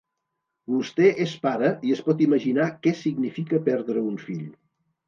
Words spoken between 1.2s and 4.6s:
és pare i es pot imaginar què significa perdre un fill.